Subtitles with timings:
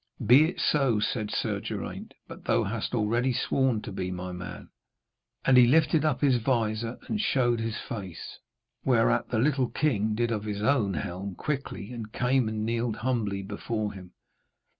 [0.25, 4.71] 'Be it so!' said Sir Geraint, 'but thou hast already sworn to be my man.'
[5.45, 8.39] And he lifted up his vizor and showed his face,
[8.83, 13.43] whereat the little king did off his own helm quickly and came and kneeled humbly
[13.43, 14.13] before him.